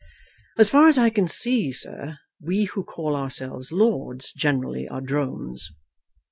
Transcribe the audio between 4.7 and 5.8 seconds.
are drones."